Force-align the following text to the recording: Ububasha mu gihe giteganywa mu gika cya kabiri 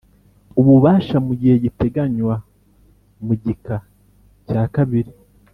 Ububasha 0.59 1.17
mu 1.25 1.33
gihe 1.39 1.55
giteganywa 1.63 2.35
mu 3.25 3.33
gika 3.43 3.75
cya 4.47 4.63
kabiri 4.75 5.11